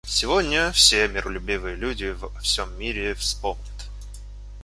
Сегодня 0.07 0.71
все 0.71 1.07
миролюбивые 1.07 1.75
люди 1.75 2.05
во 2.05 2.29
всем 2.39 2.75
мире 2.79 3.13
вспомнят. 3.13 3.85